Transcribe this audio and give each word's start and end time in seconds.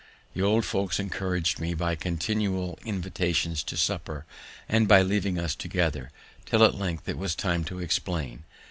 The 0.33 0.41
old 0.41 0.65
folks 0.65 0.97
encourag'd 0.99 1.59
me 1.59 1.75
by 1.75 1.93
continual 1.93 2.79
invitations 2.83 3.61
to 3.65 3.77
supper, 3.77 4.25
and 4.67 4.87
by 4.87 5.03
leaving 5.03 5.37
us 5.37 5.53
together, 5.53 6.09
till 6.47 6.63
at 6.63 6.73
length 6.73 7.07
it 7.07 7.19
was 7.19 7.35
time 7.35 7.63
to 7.65 7.77
explain. 7.77 8.43